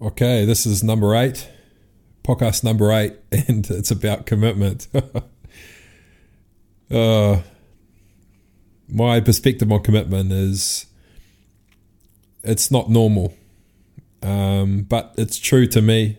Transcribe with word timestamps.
Okay, 0.00 0.44
this 0.44 0.66
is 0.66 0.84
number 0.84 1.16
eight, 1.16 1.48
podcast 2.22 2.62
number 2.62 2.92
eight, 2.92 3.14
and 3.32 3.66
it's 3.70 3.90
about 3.90 4.26
commitment. 4.26 4.88
uh, 6.90 7.40
my 8.90 9.20
perspective 9.20 9.72
on 9.72 9.82
commitment 9.82 10.32
is 10.32 10.84
it's 12.42 12.70
not 12.70 12.90
normal, 12.90 13.32
um, 14.22 14.82
but 14.82 15.14
it's 15.16 15.38
true 15.38 15.66
to 15.68 15.80
me. 15.80 16.18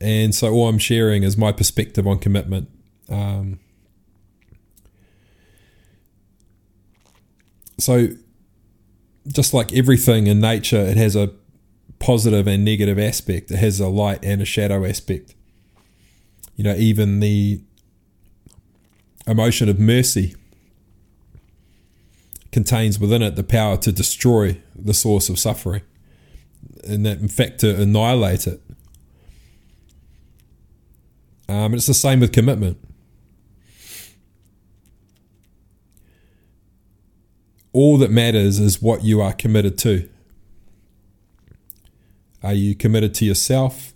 And 0.00 0.32
so 0.32 0.52
all 0.52 0.68
I'm 0.68 0.78
sharing 0.78 1.24
is 1.24 1.36
my 1.36 1.50
perspective 1.50 2.06
on 2.06 2.20
commitment. 2.20 2.70
Um, 3.08 3.58
so, 7.78 8.10
just 9.26 9.52
like 9.52 9.72
everything 9.72 10.28
in 10.28 10.38
nature, 10.38 10.78
it 10.78 10.96
has 10.96 11.16
a 11.16 11.32
positive 12.00 12.48
and 12.48 12.64
negative 12.64 12.98
aspect. 12.98 13.52
It 13.52 13.58
has 13.58 13.78
a 13.78 13.86
light 13.86 14.24
and 14.24 14.42
a 14.42 14.44
shadow 14.44 14.84
aspect. 14.84 15.34
You 16.56 16.64
know, 16.64 16.74
even 16.74 17.20
the 17.20 17.60
emotion 19.26 19.68
of 19.68 19.78
mercy 19.78 20.34
contains 22.50 22.98
within 22.98 23.22
it 23.22 23.36
the 23.36 23.44
power 23.44 23.76
to 23.76 23.92
destroy 23.92 24.60
the 24.74 24.94
source 24.94 25.28
of 25.28 25.38
suffering 25.38 25.82
and 26.84 27.06
that 27.06 27.18
in 27.18 27.28
fact 27.28 27.60
to 27.60 27.80
annihilate 27.80 28.46
it. 28.46 28.60
Um, 31.48 31.74
it's 31.74 31.86
the 31.86 31.94
same 31.94 32.20
with 32.20 32.32
commitment. 32.32 32.78
All 37.72 37.98
that 37.98 38.10
matters 38.10 38.58
is 38.58 38.82
what 38.82 39.04
you 39.04 39.20
are 39.20 39.32
committed 39.32 39.78
to. 39.78 40.08
Are 42.42 42.54
you 42.54 42.74
committed 42.74 43.14
to 43.14 43.24
yourself? 43.24 43.92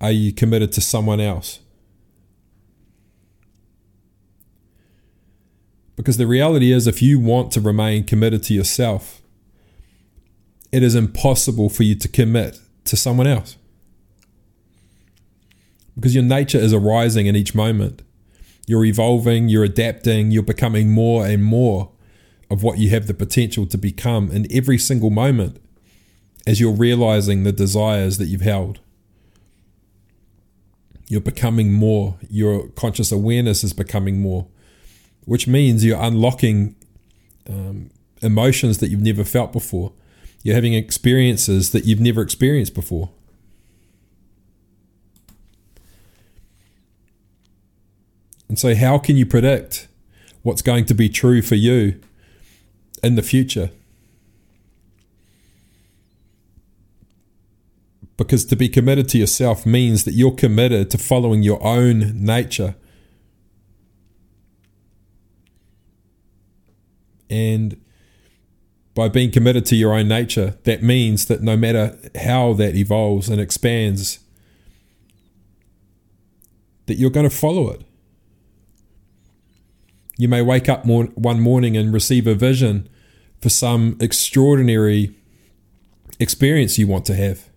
Are 0.00 0.10
you 0.10 0.32
committed 0.32 0.72
to 0.72 0.80
someone 0.80 1.20
else? 1.20 1.60
Because 5.96 6.16
the 6.16 6.26
reality 6.26 6.72
is, 6.72 6.86
if 6.86 7.00
you 7.00 7.20
want 7.20 7.52
to 7.52 7.60
remain 7.60 8.04
committed 8.04 8.42
to 8.44 8.54
yourself, 8.54 9.22
it 10.72 10.82
is 10.82 10.96
impossible 10.96 11.68
for 11.68 11.84
you 11.84 11.94
to 11.94 12.08
commit 12.08 12.58
to 12.86 12.96
someone 12.96 13.28
else. 13.28 13.56
Because 15.94 16.14
your 16.14 16.24
nature 16.24 16.58
is 16.58 16.72
arising 16.72 17.26
in 17.26 17.36
each 17.36 17.54
moment. 17.54 18.02
You're 18.66 18.84
evolving, 18.84 19.48
you're 19.48 19.62
adapting, 19.62 20.32
you're 20.32 20.42
becoming 20.42 20.90
more 20.90 21.24
and 21.24 21.44
more 21.44 21.92
of 22.50 22.62
what 22.64 22.78
you 22.78 22.90
have 22.90 23.06
the 23.06 23.14
potential 23.14 23.66
to 23.66 23.78
become 23.78 24.32
in 24.32 24.46
every 24.50 24.78
single 24.78 25.10
moment 25.10 25.60
as 26.46 26.60
you're 26.60 26.72
realizing 26.72 27.42
the 27.42 27.52
desires 27.52 28.18
that 28.18 28.26
you've 28.26 28.42
held. 28.42 28.80
You're 31.08 31.20
becoming 31.20 31.72
more, 31.72 32.16
your 32.28 32.68
conscious 32.68 33.12
awareness 33.12 33.62
is 33.64 33.72
becoming 33.72 34.20
more, 34.20 34.46
which 35.24 35.46
means 35.46 35.84
you're 35.84 36.00
unlocking 36.00 36.76
um, 37.48 37.90
emotions 38.22 38.78
that 38.78 38.88
you've 38.88 39.02
never 39.02 39.24
felt 39.24 39.52
before. 39.52 39.92
You're 40.42 40.54
having 40.54 40.74
experiences 40.74 41.70
that 41.70 41.84
you've 41.84 42.00
never 42.00 42.20
experienced 42.20 42.74
before. 42.74 43.10
And 48.48 48.58
so, 48.58 48.74
how 48.74 48.98
can 48.98 49.16
you 49.16 49.26
predict 49.26 49.88
what's 50.42 50.62
going 50.62 50.84
to 50.86 50.94
be 50.94 51.08
true 51.08 51.42
for 51.42 51.54
you 51.54 52.00
in 53.02 53.14
the 53.14 53.22
future? 53.22 53.70
Because 58.16 58.44
to 58.46 58.56
be 58.56 58.68
committed 58.68 59.08
to 59.10 59.18
yourself 59.18 59.66
means 59.66 60.04
that 60.04 60.12
you're 60.12 60.34
committed 60.34 60.90
to 60.90 60.98
following 60.98 61.42
your 61.42 61.62
own 61.64 62.24
nature. 62.24 62.76
And 67.28 67.80
by 68.94 69.08
being 69.08 69.32
committed 69.32 69.66
to 69.66 69.76
your 69.76 69.92
own 69.92 70.06
nature, 70.06 70.56
that 70.62 70.82
means 70.82 71.26
that 71.26 71.42
no 71.42 71.56
matter 71.56 71.98
how 72.22 72.52
that 72.52 72.76
evolves 72.76 73.28
and 73.28 73.40
expands, 73.40 74.20
that 76.86 76.94
you're 76.94 77.10
going 77.10 77.28
to 77.28 77.34
follow 77.34 77.70
it. 77.70 77.82
You 80.16 80.28
may 80.28 80.42
wake 80.42 80.68
up 80.68 80.86
one 80.86 81.40
morning 81.40 81.76
and 81.76 81.92
receive 81.92 82.28
a 82.28 82.36
vision 82.36 82.88
for 83.40 83.48
some 83.48 83.96
extraordinary 84.00 85.16
experience 86.20 86.78
you 86.78 86.86
want 86.86 87.04
to 87.06 87.16
have. 87.16 87.48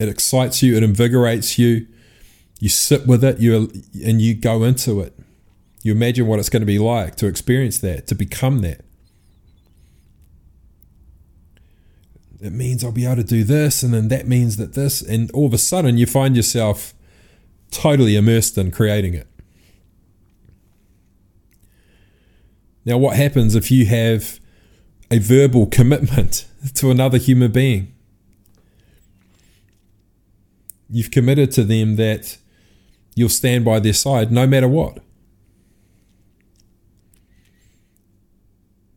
It 0.00 0.08
excites 0.08 0.62
you, 0.62 0.76
it 0.76 0.82
invigorates 0.82 1.58
you. 1.58 1.86
You 2.58 2.70
sit 2.70 3.06
with 3.06 3.22
it, 3.22 3.38
you 3.38 3.70
and 4.04 4.20
you 4.20 4.34
go 4.34 4.64
into 4.64 5.00
it. 5.00 5.16
You 5.82 5.92
imagine 5.92 6.26
what 6.26 6.38
it's 6.38 6.48
going 6.48 6.60
to 6.60 6.66
be 6.66 6.78
like 6.78 7.16
to 7.16 7.26
experience 7.26 7.78
that, 7.80 8.06
to 8.06 8.14
become 8.14 8.60
that. 8.60 8.80
It 12.40 12.52
means 12.52 12.82
I'll 12.82 12.92
be 12.92 13.04
able 13.04 13.16
to 13.16 13.24
do 13.24 13.44
this, 13.44 13.82
and 13.82 13.92
then 13.92 14.08
that 14.08 14.26
means 14.26 14.56
that 14.56 14.72
this, 14.72 15.02
and 15.02 15.30
all 15.32 15.46
of 15.46 15.52
a 15.52 15.58
sudden 15.58 15.98
you 15.98 16.06
find 16.06 16.34
yourself 16.34 16.94
totally 17.70 18.16
immersed 18.16 18.56
in 18.56 18.70
creating 18.70 19.12
it. 19.12 19.26
Now, 22.86 22.96
what 22.96 23.16
happens 23.16 23.54
if 23.54 23.70
you 23.70 23.84
have 23.86 24.40
a 25.10 25.18
verbal 25.18 25.66
commitment 25.66 26.46
to 26.76 26.90
another 26.90 27.18
human 27.18 27.52
being? 27.52 27.94
You've 30.90 31.10
committed 31.10 31.52
to 31.52 31.64
them 31.64 31.96
that 31.96 32.38
you'll 33.14 33.28
stand 33.28 33.64
by 33.64 33.78
their 33.78 33.92
side 33.92 34.32
no 34.32 34.46
matter 34.46 34.68
what. 34.68 34.98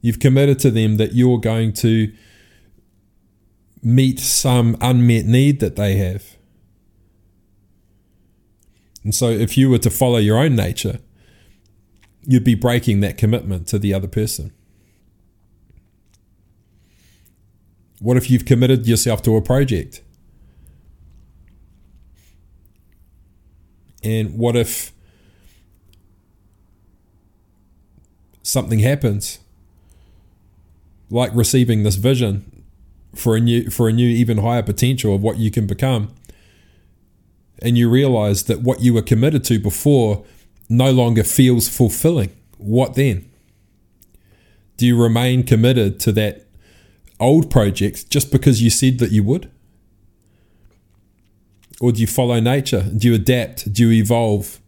You've 0.01 0.19
committed 0.19 0.59
to 0.59 0.71
them 0.71 0.97
that 0.97 1.13
you're 1.13 1.39
going 1.39 1.71
to 1.73 2.11
meet 3.81 4.19
some 4.19 4.75
unmet 4.81 5.25
need 5.25 5.59
that 5.59 5.75
they 5.75 5.95
have. 5.97 6.35
And 9.03 9.13
so, 9.13 9.29
if 9.29 9.57
you 9.57 9.69
were 9.69 9.79
to 9.79 9.89
follow 9.89 10.17
your 10.17 10.37
own 10.37 10.55
nature, 10.55 10.99
you'd 12.25 12.43
be 12.43 12.55
breaking 12.55 13.01
that 13.01 13.17
commitment 13.17 13.67
to 13.67 13.79
the 13.79 13.93
other 13.93 14.07
person. 14.07 14.51
What 17.99 18.17
if 18.17 18.29
you've 18.29 18.45
committed 18.45 18.87
yourself 18.87 19.21
to 19.23 19.35
a 19.35 19.41
project? 19.41 20.01
And 24.03 24.37
what 24.37 24.55
if 24.55 24.91
something 28.41 28.79
happens, 28.79 29.39
like 31.09 31.33
receiving 31.33 31.83
this 31.83 31.95
vision 31.95 32.63
for 33.15 33.35
a 33.35 33.39
new 33.39 33.69
for 33.69 33.87
a 33.87 33.93
new 33.93 34.07
even 34.07 34.39
higher 34.39 34.63
potential 34.63 35.15
of 35.15 35.21
what 35.21 35.37
you 35.37 35.49
can 35.49 35.65
become, 35.65 36.13
and 37.61 37.77
you 37.77 37.89
realize 37.89 38.43
that 38.43 38.61
what 38.61 38.81
you 38.81 38.93
were 38.93 39.01
committed 39.01 39.43
to 39.45 39.59
before 39.59 40.25
no 40.69 40.91
longer 40.91 41.23
feels 41.23 41.69
fulfilling? 41.69 42.31
What 42.57 42.95
then? 42.95 43.29
Do 44.77 44.85
you 44.87 45.01
remain 45.01 45.43
committed 45.43 45.99
to 46.01 46.11
that 46.13 46.45
old 47.19 47.49
project 47.49 48.09
just 48.09 48.31
because 48.31 48.61
you 48.61 48.69
said 48.69 48.99
that 48.99 49.11
you 49.11 49.23
would? 49.23 49.49
Or 51.79 51.91
do 51.91 52.01
you 52.01 52.07
follow 52.07 52.39
nature? 52.39 52.83
Do 52.95 53.07
you 53.07 53.15
adapt? 53.15 53.73
Do 53.73 53.89
you 53.89 54.01
evolve? 54.01 54.59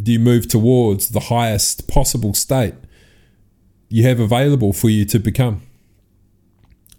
Do 0.00 0.12
you 0.12 0.18
move 0.18 0.48
towards 0.48 1.08
the 1.10 1.20
highest 1.20 1.88
possible 1.88 2.34
state 2.34 2.74
you 3.88 4.04
have 4.04 4.20
available 4.20 4.72
for 4.72 4.88
you 4.88 5.04
to 5.06 5.18
become? 5.18 5.62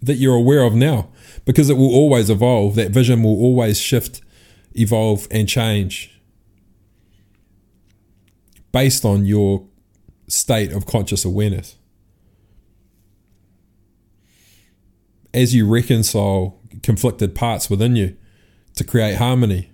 That 0.02 0.14
you're 0.14 0.34
aware 0.34 0.62
of 0.62 0.74
now, 0.74 1.08
because 1.44 1.68
it 1.68 1.76
will 1.76 1.94
always 1.94 2.30
evolve. 2.30 2.74
That 2.74 2.90
vision 2.90 3.22
will 3.22 3.38
always 3.38 3.78
shift, 3.78 4.22
evolve, 4.74 5.26
and 5.30 5.48
change 5.48 6.20
based 8.72 9.04
on 9.04 9.26
your 9.26 9.66
state 10.28 10.72
of 10.72 10.86
conscious 10.86 11.24
awareness. 11.24 11.76
As 15.32 15.54
you 15.54 15.66
reconcile 15.66 16.58
conflicted 16.82 17.34
parts 17.34 17.68
within 17.70 17.96
you 17.96 18.16
to 18.74 18.84
create 18.84 19.16
harmony, 19.16 19.70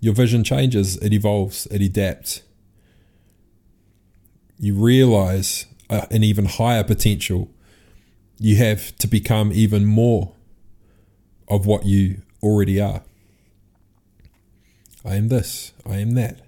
your 0.00 0.14
vision 0.14 0.42
changes, 0.42 0.96
it 0.98 1.12
evolves, 1.12 1.66
it 1.66 1.82
adapts. 1.82 2.42
You 4.58 4.74
realize 4.74 5.66
uh, 5.88 6.06
an 6.10 6.22
even 6.24 6.46
higher 6.46 6.84
potential. 6.84 7.50
You 8.38 8.56
have 8.56 8.96
to 8.98 9.06
become 9.06 9.52
even 9.52 9.84
more 9.84 10.32
of 11.48 11.66
what 11.66 11.84
you 11.84 12.22
already 12.42 12.80
are. 12.80 13.02
I 15.04 15.16
am 15.16 15.28
this, 15.28 15.72
I 15.86 15.96
am 15.96 16.14
that. 16.14 16.40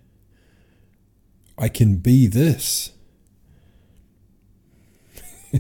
I 1.58 1.68
can 1.68 1.96
be 1.96 2.26
this. 2.26 2.92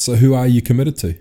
So, 0.00 0.14
who 0.14 0.32
are 0.32 0.46
you 0.46 0.62
committed 0.62 0.96
to? 0.98 1.14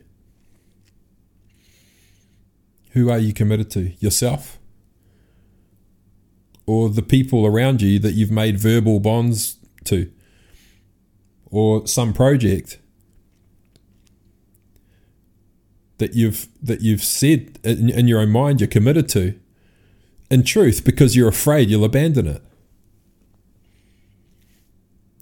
Who 2.91 3.09
are 3.09 3.17
you 3.19 3.33
committed 3.33 3.69
to? 3.71 3.91
Yourself? 3.99 4.57
Or 6.65 6.87
the 6.87 7.01
people 7.01 7.45
around 7.45 7.81
you 7.81 7.99
that 7.99 8.13
you've 8.13 8.31
made 8.31 8.57
verbal 8.57 9.01
bonds 9.01 9.57
to? 9.83 10.09
Or 11.51 11.85
some 11.87 12.13
project 12.13 12.79
that 15.97 16.15
you've 16.15 16.47
that 16.63 16.79
you've 16.79 17.03
said 17.03 17.59
in, 17.65 17.89
in 17.89 18.07
your 18.07 18.21
own 18.21 18.29
mind 18.29 18.61
you're 18.61 18.69
committed 18.69 19.09
to 19.09 19.37
in 20.31 20.43
truth 20.43 20.85
because 20.85 21.17
you're 21.17 21.27
afraid 21.27 21.69
you'll 21.69 21.83
abandon 21.83 22.25
it 22.25 22.41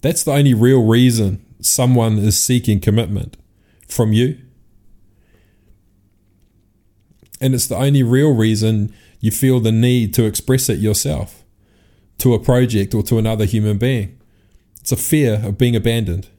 that's 0.02 0.24
the 0.24 0.32
only 0.32 0.54
real 0.54 0.86
reason 0.86 1.44
someone 1.60 2.20
is 2.20 2.38
seeking 2.38 2.80
commitment 2.80 3.36
from 3.88 4.14
you. 4.14 4.38
And 7.40 7.54
it's 7.54 7.68
the 7.68 7.78
only 7.78 8.04
real 8.04 8.34
reason 8.34 8.94
you 9.20 9.32
feel 9.32 9.60
the 9.60 9.72
need 9.72 10.14
to 10.16 10.26
express 10.26 10.70
it 10.70 10.80
yourself 10.80 11.44
to 12.20 12.34
a 12.34 12.40
project 12.40 12.94
or 12.94 13.04
to 13.04 13.18
another 13.18 13.46
human 13.46 13.78
being. 13.78 14.20
It's 14.80 14.92
a 14.92 14.96
fear 14.96 15.42
of 15.44 15.58
being 15.58 15.76
abandoned. 15.76 16.30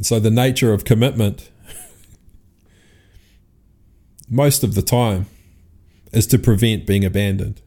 So 0.00 0.20
the 0.20 0.30
nature 0.30 0.72
of 0.72 0.84
commitment, 0.84 1.50
most 4.30 4.62
of 4.62 4.74
the 4.74 4.82
time, 4.82 5.26
is 6.12 6.26
to 6.28 6.38
prevent 6.38 6.86
being 6.86 7.04
abandoned. 7.04 7.60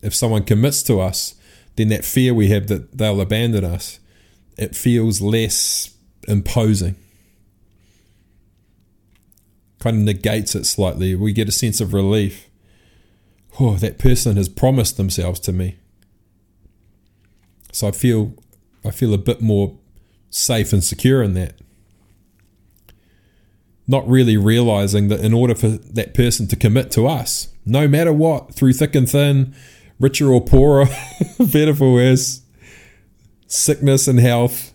If 0.00 0.14
someone 0.14 0.44
commits 0.44 0.82
to 0.84 1.00
us, 1.00 1.34
then 1.76 1.88
that 1.88 2.04
fear 2.04 2.34
we 2.34 2.48
have 2.48 2.66
that 2.68 2.98
they'll 2.98 3.20
abandon 3.20 3.64
us, 3.64 3.98
it 4.58 4.76
feels 4.76 5.20
less 5.20 5.94
imposing. 6.28 6.96
Kind 9.80 9.96
of 9.96 10.02
negates 10.02 10.54
it 10.54 10.66
slightly. 10.66 11.14
We 11.14 11.32
get 11.32 11.48
a 11.48 11.52
sense 11.52 11.80
of 11.80 11.92
relief. 11.92 12.48
Oh, 13.58 13.74
that 13.76 13.98
person 13.98 14.36
has 14.36 14.48
promised 14.48 14.96
themselves 14.96 15.40
to 15.40 15.52
me. 15.52 15.76
So 17.72 17.88
I 17.88 17.90
feel 17.90 18.34
I 18.84 18.90
feel 18.90 19.14
a 19.14 19.18
bit 19.18 19.40
more 19.40 19.76
safe 20.30 20.72
and 20.72 20.82
secure 20.82 21.22
in 21.22 21.34
that. 21.34 21.54
Not 23.86 24.08
really 24.08 24.36
realizing 24.36 25.08
that 25.08 25.20
in 25.20 25.32
order 25.32 25.54
for 25.54 25.68
that 25.68 26.14
person 26.14 26.46
to 26.48 26.56
commit 26.56 26.90
to 26.92 27.06
us, 27.06 27.48
no 27.64 27.88
matter 27.88 28.12
what, 28.12 28.54
through 28.54 28.72
thick 28.74 28.94
and 28.94 29.08
thin, 29.08 29.54
richer 30.02 30.32
or 30.32 30.44
poorer, 30.44 30.86
better 31.38 31.74
for 31.74 31.94
worse, 31.94 32.42
sickness 33.46 34.08
and 34.08 34.18
health, 34.18 34.74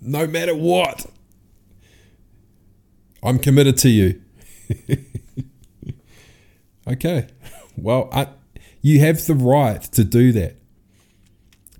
no 0.00 0.26
matter 0.26 0.54
what, 0.54 1.04
I'm 3.22 3.38
committed 3.38 3.76
to 3.78 3.88
you. 3.88 4.22
okay, 6.88 7.26
well, 7.76 8.08
I, 8.12 8.28
you 8.80 9.00
have 9.00 9.26
the 9.26 9.34
right 9.34 9.82
to 9.82 10.04
do 10.04 10.32
that. 10.32 10.56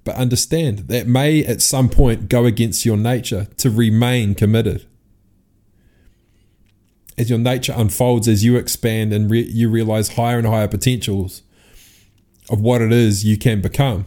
But 0.05 0.17
understand 0.17 0.89
that 0.89 1.07
may 1.07 1.45
at 1.45 1.63
some 1.63 1.89
point 1.89 2.29
go 2.29 2.45
against 2.45 2.85
your 2.85 2.97
nature 2.97 3.47
to 3.59 3.71
remain 3.71 4.35
committed. 4.35 4.85
As 7.17 7.31
your 7.31 7.39
nature 7.39 7.73
unfolds, 7.77 8.27
as 8.27 8.43
you 8.43 8.57
expand 8.57 9.13
and 9.13 9.31
re- 9.31 9.49
you 9.49 9.69
realize 9.69 10.15
higher 10.15 10.39
and 10.39 10.47
higher 10.47 10.67
potentials 10.67 11.43
of 12.53 12.61
what 12.61 12.83
it 12.83 12.93
is 12.93 13.25
you 13.25 13.39
can 13.39 13.63
become, 13.63 14.05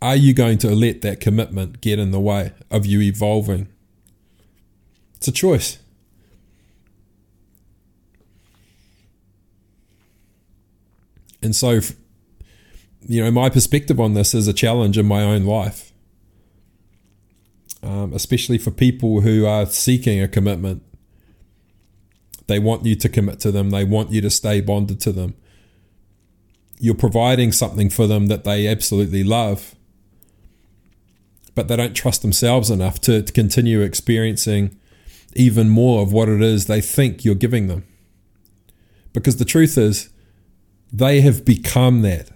are 0.00 0.14
you 0.14 0.32
going 0.32 0.56
to 0.58 0.70
let 0.70 1.02
that 1.02 1.18
commitment 1.18 1.80
get 1.80 1.98
in 1.98 2.12
the 2.12 2.20
way 2.20 2.52
of 2.70 2.86
you 2.86 3.02
evolving? 3.02 3.66
It's 5.16 5.26
a 5.26 5.32
choice. 5.32 5.78
And 11.42 11.56
so, 11.56 11.80
you 13.06 13.24
know, 13.24 13.30
my 13.30 13.50
perspective 13.50 13.98
on 13.98 14.14
this 14.14 14.32
is 14.32 14.46
a 14.46 14.52
challenge 14.52 14.96
in 14.96 15.06
my 15.06 15.22
own 15.22 15.44
life, 15.44 15.92
um, 17.82 18.12
especially 18.12 18.58
for 18.58 18.70
people 18.70 19.22
who 19.22 19.44
are 19.44 19.66
seeking 19.66 20.22
a 20.22 20.28
commitment. 20.28 20.82
They 22.46 22.58
want 22.58 22.84
you 22.84 22.94
to 22.96 23.08
commit 23.08 23.40
to 23.40 23.52
them, 23.52 23.70
they 23.70 23.84
want 23.84 24.12
you 24.12 24.20
to 24.20 24.30
stay 24.30 24.60
bonded 24.60 25.00
to 25.00 25.12
them. 25.12 25.34
You're 26.78 26.94
providing 26.94 27.52
something 27.52 27.88
for 27.88 28.06
them 28.06 28.26
that 28.26 28.44
they 28.44 28.66
absolutely 28.66 29.24
love, 29.24 29.74
but 31.54 31.68
they 31.68 31.76
don't 31.76 31.94
trust 31.94 32.22
themselves 32.22 32.70
enough 32.70 33.00
to, 33.02 33.22
to 33.22 33.32
continue 33.32 33.80
experiencing 33.80 34.78
even 35.34 35.68
more 35.68 36.02
of 36.02 36.12
what 36.12 36.28
it 36.28 36.42
is 36.42 36.66
they 36.66 36.80
think 36.80 37.24
you're 37.24 37.34
giving 37.34 37.68
them. 37.68 37.84
Because 39.12 39.36
the 39.36 39.44
truth 39.44 39.78
is, 39.78 40.10
they 40.92 41.20
have 41.20 41.44
become 41.44 42.02
that 42.02 42.30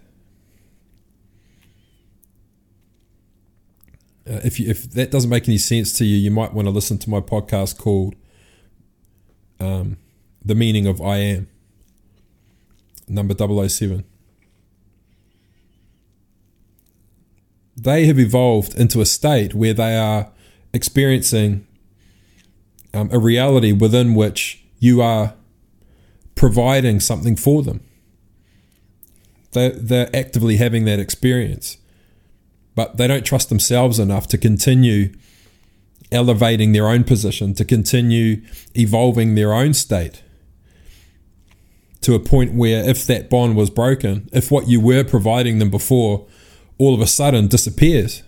Uh, 4.29 4.41
if 4.45 4.61
you, 4.61 4.69
if 4.69 4.91
that 4.91 5.11
doesn't 5.11 5.31
make 5.31 5.49
any 5.49 5.59
sense 5.59 5.97
to 5.97 6.05
you, 6.05 6.17
you 6.17 6.31
might 6.31 6.53
want 6.53 6.67
to 6.67 6.71
listen 6.71 6.99
to 6.99 7.09
my 7.09 7.21
podcast 7.21 7.79
called 7.79 8.15
um, 9.61 9.97
"The 10.45 10.55
Meaning 10.55 10.87
of 10.87 11.01
I 11.01 11.17
Am," 11.19 11.49
number 13.09 13.35
007. 13.35 14.05
They 17.77 18.07
have 18.07 18.19
evolved 18.19 18.75
into 18.75 19.01
a 19.01 19.07
state 19.07 19.55
where 19.55 19.75
they 19.75 19.97
are 19.97 20.31
experiencing 20.73 21.67
um, 22.93 23.09
a 23.13 23.19
reality 23.19 23.73
within 23.73 24.15
which 24.15 24.65
you 24.81 25.01
are 25.01 25.35
providing 26.35 26.99
something 26.99 27.37
for 27.37 27.63
them. 27.63 27.81
They're, 29.53 29.71
they're 29.71 30.15
actively 30.15 30.57
having 30.57 30.85
that 30.87 30.99
experience 30.99 31.79
but 32.79 32.97
they 32.97 33.09
don't 33.09 33.27
trust 33.27 33.49
themselves 33.49 33.99
enough 33.99 34.29
to 34.29 34.39
continue 34.39 35.13
elevating 36.11 36.73
their 36.73 36.89
own 36.89 37.05
position, 37.05 37.55
to 37.55 37.65
continue 37.65 38.43
evolving 38.75 39.35
their 39.35 39.53
own 39.53 39.75
state 39.75 40.23
to 42.01 42.15
a 42.15 42.21
point 42.21 42.55
where 42.55 42.89
if 42.89 43.07
that 43.07 43.29
bond 43.29 43.57
was 43.57 43.71
broken, 43.71 44.29
if 44.33 44.51
what 44.51 44.69
you 44.69 44.81
were 44.81 45.05
providing 45.05 45.59
them 45.59 45.71
before 45.71 46.27
all 46.79 46.95
of 46.95 47.01
a 47.01 47.07
sudden 47.07 47.49
disappears, 47.49 48.23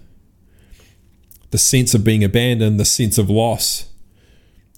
the 1.51 1.59
sense 1.59 1.95
of 1.95 2.05
being 2.05 2.25
abandoned, 2.25 2.79
the 2.79 2.85
sense 2.85 3.19
of 3.19 3.31
loss, 3.31 3.89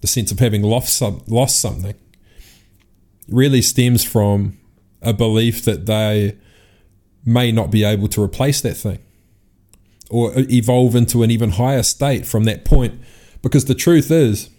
the 0.01 0.07
sense 0.07 0.31
of 0.31 0.39
having 0.39 0.63
lost, 0.63 0.97
some, 0.97 1.23
lost 1.27 1.61
something 1.61 1.95
really 3.29 3.63
stems 3.63 4.05
from 4.05 4.59
a 5.01 5.13
belief 5.13 5.65
that 5.65 5.87
they 5.87 6.37
may 7.25 7.51
not 7.51 7.71
be 7.71 7.85
able 7.85 8.09
to 8.09 8.23
replace 8.23 8.61
that 8.61 8.75
thing 8.75 8.99
or 10.13 10.31
evolve 10.37 10.95
into 10.95 11.23
an 11.23 11.31
even 11.31 11.53
higher 11.53 11.83
state 11.83 12.27
from 12.27 12.45
that 12.45 12.67
point. 12.67 13.01
Because 13.41 13.65
the 13.65 13.75
truth 13.75 14.11
is, 14.11 14.51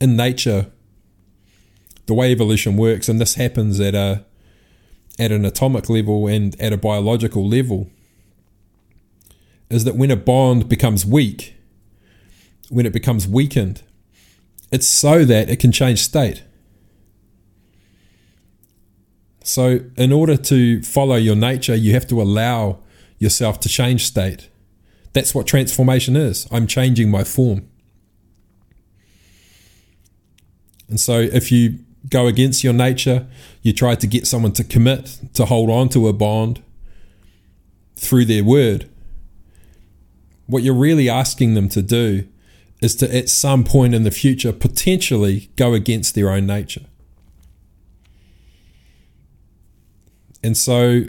in 0.00 0.16
nature, 0.16 0.66
the 2.06 2.14
way 2.14 2.32
evolution 2.32 2.76
works, 2.76 3.08
and 3.08 3.20
this 3.20 3.36
happens 3.36 3.78
at 3.80 3.94
a 3.94 4.24
at 5.16 5.30
an 5.30 5.44
atomic 5.44 5.88
level 5.88 6.26
and 6.26 6.60
at 6.60 6.72
a 6.72 6.76
biological 6.76 7.48
level, 7.48 7.88
is 9.70 9.84
that 9.84 9.94
when 9.94 10.10
a 10.10 10.16
bond 10.16 10.68
becomes 10.68 11.06
weak, 11.06 11.54
when 12.68 12.84
it 12.84 12.92
becomes 12.92 13.28
weakened, 13.28 13.82
it's 14.72 14.88
so 14.88 15.24
that 15.24 15.48
it 15.48 15.60
can 15.60 15.70
change 15.70 16.00
state. 16.00 16.42
So, 19.44 19.80
in 19.96 20.10
order 20.10 20.36
to 20.36 20.82
follow 20.82 21.14
your 21.14 21.36
nature, 21.36 21.76
you 21.76 21.92
have 21.92 22.08
to 22.08 22.20
allow 22.20 22.80
yourself 23.18 23.60
to 23.60 23.68
change 23.68 24.04
state. 24.04 24.48
That's 25.12 25.34
what 25.34 25.46
transformation 25.46 26.16
is. 26.16 26.46
I'm 26.50 26.66
changing 26.66 27.10
my 27.10 27.24
form. 27.24 27.68
And 30.88 31.00
so 31.00 31.18
if 31.18 31.50
you 31.50 31.78
go 32.10 32.26
against 32.26 32.62
your 32.62 32.72
nature, 32.72 33.26
you 33.62 33.72
try 33.72 33.94
to 33.94 34.06
get 34.06 34.26
someone 34.26 34.52
to 34.52 34.64
commit, 34.64 35.18
to 35.34 35.46
hold 35.46 35.70
on 35.70 35.88
to 35.90 36.08
a 36.08 36.12
bond 36.12 36.62
through 37.96 38.26
their 38.26 38.44
word, 38.44 38.90
what 40.46 40.62
you're 40.62 40.74
really 40.74 41.08
asking 41.08 41.54
them 41.54 41.68
to 41.70 41.80
do 41.80 42.26
is 42.82 42.94
to, 42.96 43.16
at 43.16 43.28
some 43.28 43.64
point 43.64 43.94
in 43.94 44.02
the 44.02 44.10
future, 44.10 44.52
potentially 44.52 45.48
go 45.56 45.72
against 45.72 46.14
their 46.14 46.28
own 46.28 46.46
nature. 46.46 46.84
And 50.42 50.56
so 50.56 51.04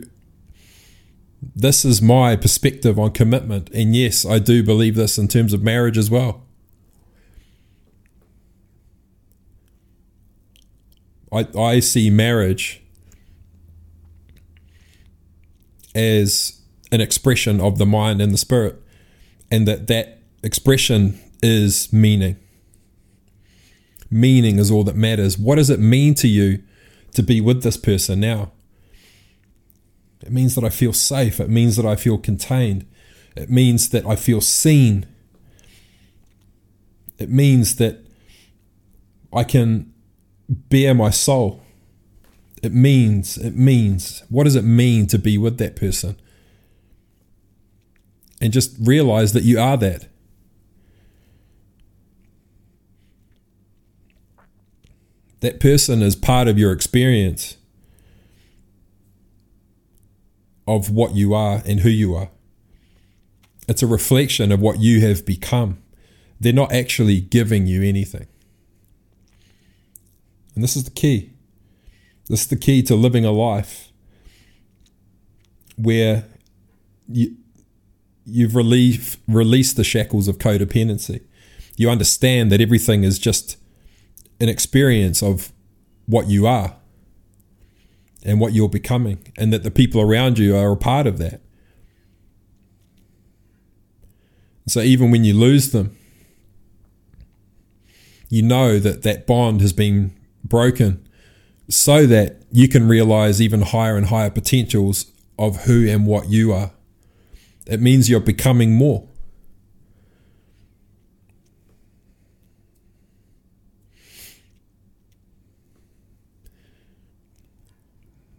this 1.53 1.85
is 1.85 2.01
my 2.01 2.35
perspective 2.35 2.97
on 2.97 3.11
commitment. 3.11 3.69
And 3.73 3.95
yes, 3.95 4.25
I 4.25 4.39
do 4.39 4.63
believe 4.63 4.95
this 4.95 5.17
in 5.17 5.27
terms 5.27 5.53
of 5.53 5.61
marriage 5.61 5.97
as 5.97 6.09
well. 6.09 6.43
I, 11.31 11.47
I 11.57 11.79
see 11.81 12.09
marriage 12.09 12.81
as 15.93 16.61
an 16.91 17.01
expression 17.01 17.59
of 17.59 17.77
the 17.77 17.85
mind 17.85 18.21
and 18.21 18.33
the 18.33 18.37
spirit, 18.37 18.81
and 19.51 19.67
that 19.67 19.87
that 19.87 20.19
expression 20.43 21.19
is 21.41 21.91
meaning. 21.91 22.37
Meaning 24.11 24.59
is 24.59 24.71
all 24.71 24.83
that 24.83 24.95
matters. 24.95 25.37
What 25.37 25.55
does 25.55 25.69
it 25.69 25.79
mean 25.79 26.13
to 26.15 26.27
you 26.27 26.63
to 27.13 27.23
be 27.23 27.41
with 27.41 27.63
this 27.63 27.77
person 27.77 28.19
now? 28.19 28.51
It 30.25 30.31
means 30.31 30.55
that 30.55 30.63
I 30.63 30.69
feel 30.69 30.91
safe. 30.91 31.39
It 31.39 31.49
means 31.49 31.75
that 31.75 31.85
I 31.85 31.95
feel 31.95 32.17
contained. 32.17 32.85
It 33.35 33.49
means 33.49 33.89
that 33.89 34.05
I 34.07 34.15
feel 34.15 34.41
seen. 34.41 35.05
It 37.19 37.29
means 37.29 37.75
that 37.75 37.99
I 39.31 39.43
can 39.43 39.93
bare 40.49 40.95
my 40.95 41.11
soul. 41.11 41.61
It 42.63 42.73
means, 42.73 43.37
it 43.37 43.55
means, 43.55 44.23
what 44.29 44.45
does 44.45 44.55
it 44.55 44.63
mean 44.63 45.05
to 45.07 45.19
be 45.19 45.37
with 45.37 45.59
that 45.59 45.75
person? 45.75 46.19
And 48.41 48.51
just 48.51 48.75
realize 48.81 49.33
that 49.33 49.43
you 49.43 49.59
are 49.59 49.77
that. 49.77 50.07
That 55.41 55.59
person 55.59 56.01
is 56.01 56.15
part 56.15 56.47
of 56.47 56.57
your 56.57 56.71
experience 56.71 57.57
of 60.67 60.89
what 60.89 61.15
you 61.15 61.33
are 61.33 61.61
and 61.65 61.81
who 61.81 61.89
you 61.89 62.15
are. 62.15 62.29
It's 63.67 63.83
a 63.83 63.87
reflection 63.87 64.51
of 64.51 64.59
what 64.59 64.79
you 64.79 65.01
have 65.01 65.25
become. 65.25 65.81
They're 66.39 66.53
not 66.53 66.71
actually 66.71 67.21
giving 67.21 67.67
you 67.67 67.83
anything. 67.83 68.27
And 70.53 70.63
this 70.63 70.75
is 70.75 70.83
the 70.83 70.91
key. 70.91 71.31
This 72.29 72.41
is 72.41 72.47
the 72.47 72.55
key 72.55 72.81
to 72.83 72.95
living 72.95 73.25
a 73.25 73.31
life 73.31 73.91
where 75.75 76.25
you, 77.07 77.35
you've 78.25 78.55
relief, 78.55 79.17
released 79.27 79.75
the 79.75 79.83
shackles 79.83 80.27
of 80.27 80.37
codependency. 80.37 81.21
You 81.77 81.89
understand 81.89 82.51
that 82.51 82.61
everything 82.61 83.03
is 83.03 83.19
just 83.19 83.57
an 84.39 84.49
experience 84.49 85.21
of 85.21 85.51
what 86.05 86.27
you 86.27 86.47
are 86.47 86.75
and 88.25 88.39
what 88.39 88.53
you're 88.53 88.67
becoming, 88.67 89.31
and 89.37 89.53
that 89.53 89.63
the 89.63 89.71
people 89.71 90.01
around 90.01 90.39
you 90.39 90.55
are 90.57 90.71
a 90.71 90.77
part 90.77 91.07
of 91.07 91.19
that. 91.19 91.41
So 94.67 94.81
even 94.81 95.11
when 95.11 95.23
you 95.23 95.35
lose 95.35 95.71
them, 95.71 95.95
you 98.29 98.41
know 98.41 98.79
that 98.79 99.03
that 99.03 99.27
bond 99.27 99.61
has 99.61 99.71
been 99.71 100.11
broken 100.43 101.07
so 101.69 102.05
that 102.07 102.41
you 102.51 102.67
can 102.67 102.87
realize 102.87 103.41
even 103.41 103.61
higher 103.61 103.95
and 103.95 104.07
higher 104.07 104.31
potentials 104.31 105.11
of 105.37 105.65
who 105.65 105.87
and 105.87 106.07
what 106.07 106.29
you 106.29 106.51
are. 106.51 106.71
It 107.67 107.79
means 107.79 108.09
you're 108.09 108.19
becoming 108.19 108.73
more. 108.73 109.07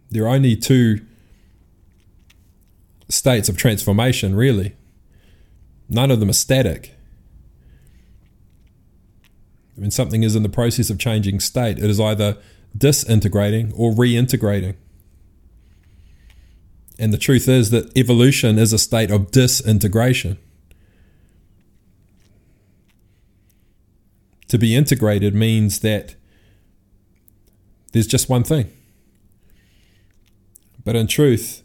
There 0.09 0.23
are 0.23 0.35
only 0.35 0.55
two 0.55 1.01
states 3.09 3.49
of 3.49 3.57
transformation, 3.57 4.35
really. 4.35 4.75
None 5.89 6.11
of 6.11 6.19
them 6.19 6.29
are 6.29 6.33
static. 6.33 6.93
When 9.75 9.91
something 9.91 10.23
is 10.23 10.35
in 10.35 10.43
the 10.43 10.49
process 10.49 10.89
of 10.89 10.97
changing 10.97 11.39
state, 11.39 11.77
it 11.77 11.89
is 11.89 11.99
either 11.99 12.37
disintegrating 12.75 13.71
or 13.73 13.91
reintegrating. 13.91 14.75
And 16.99 17.13
the 17.13 17.17
truth 17.17 17.47
is 17.47 17.69
that 17.69 17.95
evolution 17.95 18.57
is 18.57 18.73
a 18.73 18.79
state 18.79 19.11
of 19.11 19.31
disintegration. 19.31 20.37
To 24.47 24.57
be 24.57 24.75
integrated 24.75 25.35
means 25.35 25.79
that 25.81 26.15
there's 27.91 28.07
just 28.07 28.29
one 28.29 28.43
thing. 28.43 28.71
But 30.87 30.95
in 30.95 31.07
truth, 31.07 31.63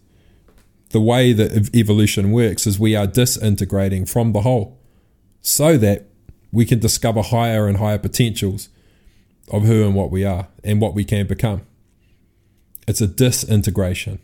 the 0.91 1.01
way 1.01 1.33
that 1.33 1.73
evolution 1.77 2.33
works 2.33 2.67
is 2.67 2.81
we 2.81 2.97
are 2.97 3.07
disintegrating 3.07 4.05
from 4.05 4.33
the 4.33 4.41
whole 4.41 4.81
so 5.41 5.79
that 5.79 6.09
we 6.51 6.67
can 6.67 6.81
discover 6.81 7.23
higher 7.23 7.69
and 7.69 7.77
higher 7.77 7.99
potentials 7.99 8.69
of 9.47 9.63
who 9.63 9.85
and 9.85 9.95
what 9.95 10.11
we 10.11 10.25
are 10.25 10.49
and 10.65 10.81
what 10.81 10.95
we 10.95 11.05
can 11.05 11.29
become. 11.29 11.63
It's 12.89 13.01
a 13.01 13.07
disintegration 13.07 14.19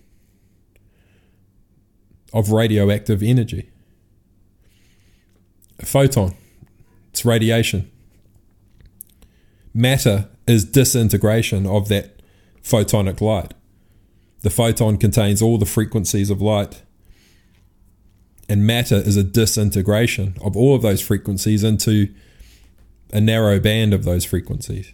of 2.33 2.51
radioactive 2.51 3.23
energy. 3.23 3.71
A 5.79 5.87
photon, 5.87 6.35
it's 7.11 7.25
radiation. 7.25 7.89
Matter 9.73 10.29
is 10.49 10.65
disintegration 10.65 11.67
of 11.67 11.87
that 11.87 12.21
photonic 12.65 13.21
light. 13.21 13.55
The 14.41 14.51
photon 14.51 14.99
contains 14.99 15.43
all 15.43 15.59
the 15.59 15.67
frequencies 15.67 16.31
of 16.31 16.41
light. 16.41 16.83
And 18.49 18.67
matter 18.67 18.97
is 18.97 19.17
a 19.17 19.25
disintegration 19.25 20.37
of 20.43 20.57
all 20.57 20.75
of 20.75 20.83
those 20.83 21.01
frequencies 21.01 21.63
into 21.63 22.15
a 23.13 23.21
narrow 23.21 23.61
band 23.61 23.93
of 23.93 24.05
those 24.05 24.25
frequencies. 24.25 24.93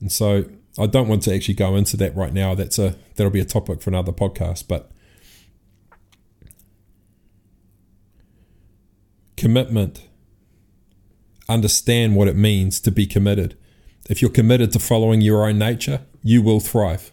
And 0.00 0.10
so 0.10 0.44
I 0.78 0.86
don't 0.86 1.06
want 1.06 1.22
to 1.22 1.34
actually 1.34 1.54
go 1.54 1.76
into 1.76 1.96
that 1.98 2.16
right 2.16 2.32
now. 2.32 2.56
That's 2.56 2.78
a 2.78 2.96
that'll 3.14 3.30
be 3.30 3.40
a 3.40 3.44
topic 3.44 3.80
for 3.80 3.90
another 3.90 4.10
podcast, 4.10 4.66
but 4.66 4.90
commitment 9.36 10.08
understand 11.52 12.16
what 12.16 12.28
it 12.28 12.36
means 12.36 12.80
to 12.80 12.90
be 12.90 13.06
committed. 13.06 13.56
If 14.08 14.20
you're 14.20 14.30
committed 14.30 14.72
to 14.72 14.78
following 14.78 15.20
your 15.20 15.46
own 15.46 15.58
nature, 15.58 16.00
you 16.22 16.42
will 16.42 16.60
thrive. 16.60 17.12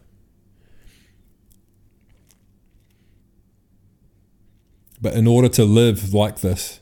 But 5.02 5.14
in 5.14 5.28
order 5.28 5.48
to 5.50 5.64
live 5.64 6.14
like 6.14 6.42
this, 6.42 6.80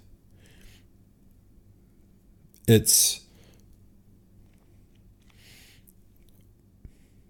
it's 2.67 3.21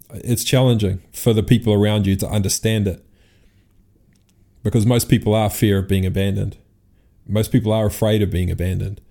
it's 0.10 0.46
challenging 0.46 1.02
for 1.12 1.34
the 1.34 1.44
people 1.44 1.74
around 1.74 2.08
you 2.08 2.16
to 2.16 2.28
understand 2.28 2.88
it 2.88 3.06
because 4.64 4.86
most 4.86 5.10
people 5.10 5.36
are 5.36 5.50
fear 5.50 5.80
of 5.80 5.88
being 5.88 6.06
abandoned. 6.06 6.58
Most 7.28 7.52
people 7.52 7.74
are 7.74 7.86
afraid 7.86 8.22
of 8.22 8.32
being 8.32 8.50
abandoned 8.50 9.02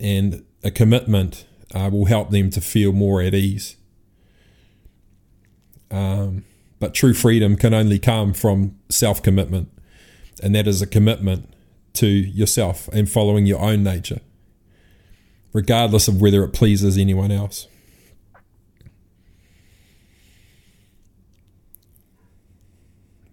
and 0.00 0.44
a 0.64 0.70
commitment 0.70 1.46
uh, 1.74 1.88
will 1.92 2.06
help 2.06 2.30
them 2.30 2.50
to 2.50 2.60
feel 2.60 2.92
more 2.92 3.20
at 3.20 3.34
ease. 3.34 3.76
Um, 5.90 6.44
but 6.78 6.94
true 6.94 7.14
freedom 7.14 7.56
can 7.56 7.74
only 7.74 7.98
come 7.98 8.32
from 8.32 8.76
self 8.88 9.22
commitment, 9.22 9.68
and 10.42 10.54
that 10.54 10.66
is 10.66 10.80
a 10.80 10.86
commitment 10.86 11.52
to 11.94 12.06
yourself 12.06 12.88
and 12.88 13.10
following 13.10 13.46
your 13.46 13.60
own 13.60 13.82
nature, 13.82 14.20
regardless 15.52 16.08
of 16.08 16.20
whether 16.20 16.42
it 16.42 16.52
pleases 16.52 16.96
anyone 16.96 17.30
else. 17.30 17.66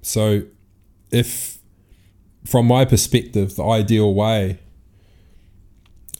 So, 0.02 0.44
if 1.12 1.60
from 2.46 2.66
my 2.66 2.86
perspective, 2.86 3.56
the 3.56 3.66
ideal 3.66 4.14
way 4.14 4.60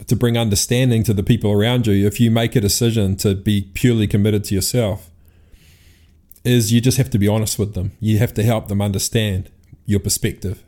to 0.08 0.16
bring 0.16 0.36
understanding 0.36 1.02
to 1.04 1.14
the 1.14 1.22
people 1.22 1.52
around 1.52 1.86
you 1.86 2.06
if 2.06 2.18
you 2.18 2.30
make 2.30 2.56
a 2.56 2.60
decision 2.60 3.16
to 3.16 3.34
be 3.34 3.70
purely 3.74 4.06
committed 4.06 4.44
to 4.44 4.54
yourself 4.54 5.10
is 6.44 6.72
you 6.72 6.80
just 6.80 6.98
have 6.98 7.10
to 7.10 7.18
be 7.18 7.28
honest 7.28 7.58
with 7.58 7.74
them. 7.74 7.92
You 8.00 8.18
have 8.18 8.32
to 8.34 8.42
help 8.42 8.68
them 8.68 8.80
understand 8.80 9.50
your 9.84 10.00
perspective. 10.00 10.62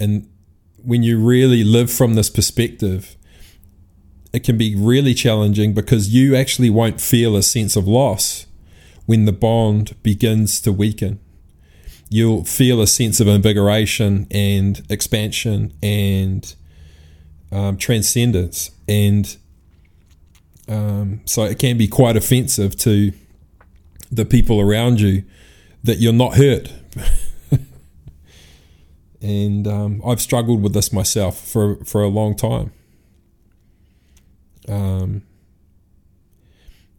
And 0.00 0.28
when 0.82 1.02
you 1.02 1.18
really 1.18 1.64
live 1.64 1.90
from 1.90 2.14
this 2.14 2.30
perspective 2.30 3.16
it 4.32 4.44
can 4.44 4.58
be 4.58 4.74
really 4.76 5.14
challenging 5.14 5.72
because 5.72 6.10
you 6.10 6.36
actually 6.36 6.70
won't 6.70 7.00
feel 7.00 7.36
a 7.36 7.42
sense 7.42 7.76
of 7.76 7.88
loss 7.88 8.46
when 9.06 9.24
the 9.24 9.32
bond 9.32 10.00
begins 10.02 10.60
to 10.60 10.72
weaken 10.72 11.18
you'll 12.10 12.44
feel 12.44 12.80
a 12.80 12.86
sense 12.86 13.20
of 13.20 13.28
invigoration 13.28 14.26
and 14.30 14.82
expansion 14.88 15.72
and 15.82 16.54
um, 17.52 17.76
transcendence. 17.76 18.70
And 18.86 19.36
um, 20.68 21.20
so 21.24 21.44
it 21.44 21.58
can 21.58 21.76
be 21.76 21.88
quite 21.88 22.16
offensive 22.16 22.76
to 22.78 23.12
the 24.10 24.24
people 24.24 24.60
around 24.60 25.00
you 25.00 25.24
that 25.84 25.98
you're 25.98 26.12
not 26.12 26.36
hurt. 26.36 26.72
and 29.20 29.66
um, 29.66 30.02
I've 30.04 30.20
struggled 30.20 30.62
with 30.62 30.72
this 30.72 30.92
myself 30.92 31.38
for, 31.38 31.76
for 31.84 32.02
a 32.02 32.08
long 32.08 32.34
time. 32.36 32.72
Um, 34.68 35.22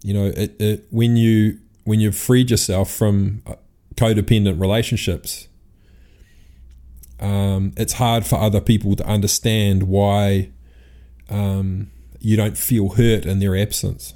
you 0.03 0.13
know, 0.13 0.25
it, 0.25 0.55
it, 0.59 0.85
when 0.89 1.17
you 1.17 1.59
when 1.83 1.99
you've 1.99 2.15
freed 2.15 2.51
yourself 2.51 2.91
from 2.91 3.41
uh, 3.47 3.55
codependent 3.99 4.59
relationships, 4.59 5.49
um, 7.19 7.73
it's 7.75 7.93
hard 7.93 8.25
for 8.25 8.37
other 8.37 8.61
people 8.61 8.95
to 8.95 9.05
understand 9.05 9.83
why 9.83 10.51
um, 11.29 11.91
you 12.19 12.37
don't 12.37 12.57
feel 12.57 12.89
hurt 12.89 13.25
in 13.25 13.39
their 13.39 13.57
absence. 13.57 14.13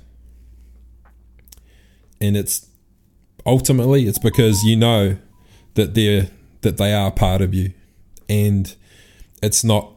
And 2.22 2.38
it's 2.38 2.68
ultimately 3.46 4.08
it's 4.08 4.20
because 4.20 4.64
you 4.64 4.78
know 4.78 5.18
that 5.74 5.94
they're 5.94 6.30
that 6.62 6.78
they 6.78 6.94
are 6.94 7.12
part 7.12 7.42
of 7.42 7.54
you, 7.54 7.74
and 8.30 8.74
it's 9.42 9.64
not. 9.64 9.90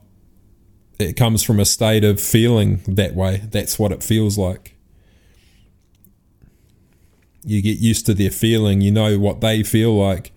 It 0.98 1.12
comes 1.12 1.42
from 1.42 1.60
a 1.60 1.64
state 1.64 2.02
of 2.02 2.20
feeling 2.20 2.80
that 2.88 3.14
way. 3.14 3.42
That's 3.44 3.78
what 3.78 3.92
it 3.92 4.02
feels 4.02 4.36
like 4.36 4.75
you 7.46 7.62
get 7.62 7.78
used 7.78 8.04
to 8.06 8.14
their 8.14 8.30
feeling, 8.30 8.80
you 8.80 8.90
know 8.90 9.18
what 9.18 9.40
they 9.40 9.62
feel 9.62 9.96
like, 9.96 10.32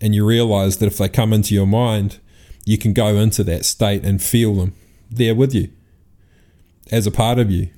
and 0.00 0.14
you 0.14 0.26
realize 0.26 0.78
that 0.78 0.86
if 0.86 0.98
they 0.98 1.08
come 1.08 1.32
into 1.32 1.54
your 1.54 1.66
mind, 1.66 2.18
you 2.66 2.76
can 2.76 2.92
go 2.92 3.16
into 3.16 3.44
that 3.44 3.64
state 3.64 4.04
and 4.04 4.20
feel 4.22 4.54
them 4.54 4.74
there 5.10 5.34
with 5.34 5.54
you 5.54 5.70
as 6.90 7.06
a 7.06 7.10
part 7.10 7.38
of 7.38 7.50
you. 7.50 7.70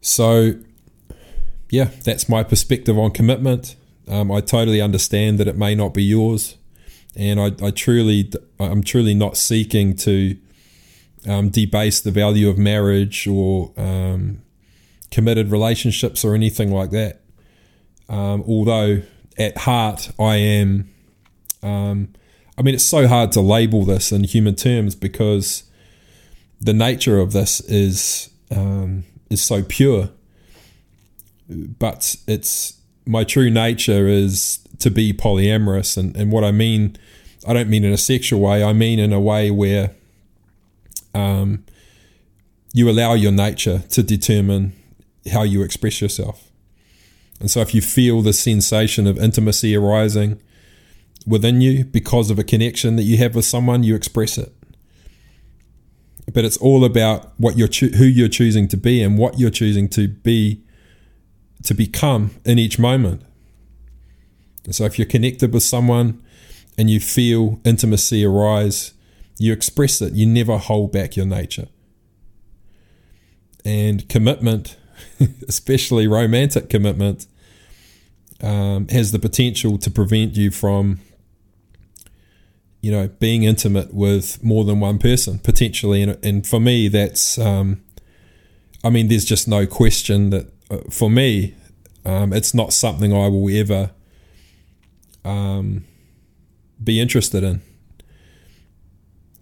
So, 0.00 0.54
yeah, 1.68 1.90
that's 2.04 2.28
my 2.28 2.44
perspective 2.44 2.96
on 2.96 3.10
commitment. 3.10 3.74
Um, 4.06 4.30
I 4.30 4.40
totally 4.40 4.80
understand 4.80 5.38
that 5.40 5.48
it 5.48 5.56
may 5.56 5.74
not 5.74 5.92
be 5.92 6.04
yours, 6.04 6.56
and 7.16 7.40
I, 7.40 7.50
I 7.60 7.72
truly, 7.72 8.30
I'm 8.60 8.84
truly 8.84 9.14
not 9.14 9.36
seeking 9.36 9.96
to 9.96 10.36
um, 11.26 11.48
debase 11.48 12.00
the 12.00 12.10
value 12.10 12.48
of 12.48 12.58
marriage 12.58 13.26
or 13.26 13.72
um, 13.76 14.42
committed 15.10 15.50
relationships 15.50 16.24
or 16.24 16.34
anything 16.34 16.72
like 16.72 16.90
that. 16.90 17.20
Um, 18.08 18.44
although 18.46 19.02
at 19.38 19.58
heart, 19.58 20.10
I 20.18 20.36
am. 20.36 20.88
Um, 21.62 22.12
I 22.58 22.62
mean, 22.62 22.74
it's 22.74 22.84
so 22.84 23.06
hard 23.06 23.32
to 23.32 23.40
label 23.40 23.84
this 23.84 24.12
in 24.12 24.24
human 24.24 24.54
terms 24.54 24.94
because 24.94 25.64
the 26.60 26.72
nature 26.72 27.18
of 27.18 27.32
this 27.32 27.60
is 27.60 28.30
um, 28.50 29.04
is 29.30 29.42
so 29.42 29.62
pure. 29.62 30.10
But 31.48 32.16
it's 32.26 32.80
my 33.06 33.24
true 33.24 33.50
nature 33.50 34.08
is 34.08 34.58
to 34.78 34.90
be 34.90 35.12
polyamorous, 35.12 35.96
and, 35.96 36.16
and 36.16 36.32
what 36.32 36.44
I 36.44 36.52
mean, 36.52 36.96
I 37.46 37.52
don't 37.52 37.68
mean 37.68 37.84
in 37.84 37.92
a 37.92 37.98
sexual 37.98 38.40
way. 38.40 38.64
I 38.64 38.72
mean 38.72 38.98
in 38.98 39.12
a 39.12 39.20
way 39.20 39.50
where 39.50 39.92
um, 41.16 41.64
you 42.72 42.90
allow 42.90 43.14
your 43.14 43.32
nature 43.32 43.82
to 43.90 44.02
determine 44.02 44.72
how 45.32 45.42
you 45.42 45.62
express 45.62 46.00
yourself. 46.00 46.50
And 47.40 47.50
so 47.50 47.60
if 47.60 47.74
you 47.74 47.80
feel 47.80 48.22
the 48.22 48.32
sensation 48.32 49.06
of 49.06 49.18
intimacy 49.18 49.74
arising 49.74 50.40
within 51.26 51.60
you 51.60 51.84
because 51.84 52.30
of 52.30 52.38
a 52.38 52.44
connection 52.44 52.96
that 52.96 53.02
you 53.02 53.16
have 53.16 53.34
with 53.34 53.44
someone, 53.44 53.82
you 53.82 53.94
express 53.94 54.38
it. 54.38 54.52
But 56.32 56.44
it's 56.44 56.56
all 56.58 56.84
about 56.84 57.32
what 57.38 57.56
you're 57.56 57.68
cho- 57.68 57.88
who 57.88 58.04
you're 58.04 58.28
choosing 58.28 58.68
to 58.68 58.76
be 58.76 59.02
and 59.02 59.16
what 59.16 59.38
you're 59.38 59.50
choosing 59.50 59.88
to 59.90 60.08
be 60.08 60.62
to 61.62 61.74
become 61.74 62.30
in 62.44 62.58
each 62.58 62.78
moment. 62.78 63.22
And 64.64 64.74
so 64.74 64.84
if 64.84 64.98
you're 64.98 65.06
connected 65.06 65.52
with 65.52 65.62
someone 65.62 66.22
and 66.76 66.90
you 66.90 67.00
feel 67.00 67.60
intimacy 67.64 68.24
arise, 68.24 68.92
you 69.38 69.52
express 69.52 70.00
it. 70.00 70.14
You 70.14 70.26
never 70.26 70.58
hold 70.58 70.92
back 70.92 71.16
your 71.16 71.26
nature. 71.26 71.68
And 73.64 74.08
commitment, 74.08 74.76
especially 75.48 76.06
romantic 76.06 76.68
commitment, 76.68 77.26
um, 78.40 78.88
has 78.88 79.12
the 79.12 79.18
potential 79.18 79.78
to 79.78 79.90
prevent 79.90 80.36
you 80.36 80.50
from, 80.50 81.00
you 82.80 82.92
know, 82.92 83.08
being 83.08 83.42
intimate 83.42 83.92
with 83.92 84.42
more 84.42 84.64
than 84.64 84.80
one 84.80 84.98
person 84.98 85.38
potentially. 85.38 86.02
And, 86.02 86.24
and 86.24 86.46
for 86.46 86.60
me, 86.60 86.88
that's, 86.88 87.38
um, 87.38 87.82
I 88.84 88.90
mean, 88.90 89.08
there's 89.08 89.24
just 89.24 89.48
no 89.48 89.66
question 89.66 90.30
that 90.30 90.52
uh, 90.70 90.78
for 90.90 91.10
me, 91.10 91.54
um, 92.04 92.32
it's 92.32 92.54
not 92.54 92.72
something 92.72 93.12
I 93.12 93.28
will 93.28 93.48
ever 93.54 93.90
um, 95.24 95.84
be 96.82 97.00
interested 97.00 97.42
in. 97.42 97.62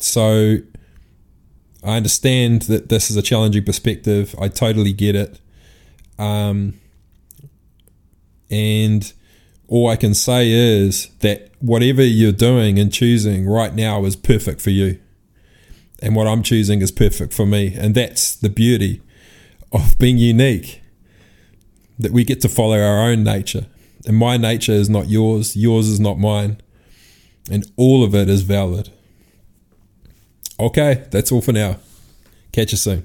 So 0.04 0.58
I 1.82 1.96
understand 1.96 2.62
that 2.62 2.88
this 2.88 3.10
is 3.10 3.16
a 3.16 3.22
challenging 3.22 3.64
perspective. 3.64 4.34
I 4.40 4.48
totally 4.48 4.92
get 4.92 5.14
it. 5.16 5.40
Um, 6.18 6.80
and 8.50 9.12
all 9.68 9.88
I 9.88 9.96
can 9.96 10.14
say 10.14 10.50
is 10.50 11.08
that 11.20 11.50
whatever 11.60 12.02
you're 12.02 12.32
doing 12.32 12.78
and 12.78 12.92
choosing 12.92 13.46
right 13.46 13.74
now 13.74 14.04
is 14.04 14.16
perfect 14.16 14.60
for 14.60 14.70
you. 14.70 14.98
And 16.00 16.14
what 16.14 16.26
I'm 16.26 16.42
choosing 16.42 16.82
is 16.82 16.90
perfect 16.90 17.32
for 17.32 17.46
me. 17.46 17.74
And 17.74 17.94
that's 17.94 18.34
the 18.36 18.50
beauty 18.50 19.00
of 19.72 19.98
being 19.98 20.18
unique 20.18 20.82
that 21.98 22.12
we 22.12 22.24
get 22.24 22.40
to 22.42 22.48
follow 22.48 22.78
our 22.78 23.10
own 23.10 23.24
nature. 23.24 23.66
And 24.06 24.16
my 24.16 24.36
nature 24.36 24.72
is 24.72 24.90
not 24.90 25.08
yours, 25.08 25.56
yours 25.56 25.88
is 25.88 26.00
not 26.00 26.18
mine. 26.18 26.60
And 27.50 27.70
all 27.76 28.04
of 28.04 28.14
it 28.14 28.28
is 28.28 28.42
valid. 28.42 28.90
Okay, 30.58 31.04
that's 31.10 31.32
all 31.32 31.40
for 31.40 31.52
now. 31.52 31.76
Catch 32.52 32.72
you 32.72 32.78
soon. 32.78 33.02